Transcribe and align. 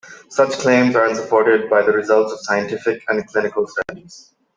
Such 0.29 0.53
claims 0.53 0.95
are 0.95 1.05
unsupported 1.05 1.69
by 1.69 1.83
the 1.83 1.91
results 1.91 2.33
of 2.33 2.39
scientific 2.39 3.03
and 3.07 3.23
clinical 3.27 3.67
studies. 3.67 4.33